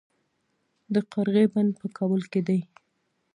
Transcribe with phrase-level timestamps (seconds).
[0.93, 2.59] د قرغې بند په کابل کې دی